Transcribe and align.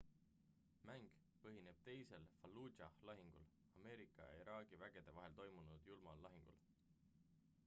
mäng 0.89 1.03
põhineb 1.43 1.83
teisel 1.89 2.25
fallujah' 2.39 2.97
lahingul 3.11 3.45
ameerika 3.81 4.27
ja 4.31 4.41
iraagi 4.47 4.83
vägede 4.87 5.17
vahel 5.21 5.39
toimunud 5.43 5.89
julmal 5.93 6.27
lahingul 6.29 6.61